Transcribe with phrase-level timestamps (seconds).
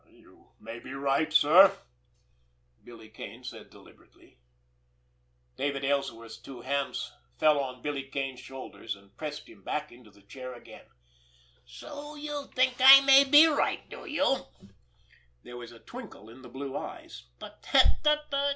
[0.09, 1.77] "You may be right, sir,"
[2.83, 4.39] Billy Kane said deliberately.
[5.57, 10.23] David Ellsworth's two hands fell on Billy Kane's shoulders, and pressed him back into his
[10.25, 10.87] chair again.
[11.67, 14.47] "So you think I may be right, do you?"
[15.43, 17.27] There was a twinkle in the blue eyes.
[17.39, 17.61] "Tut,
[18.03, 18.33] tut!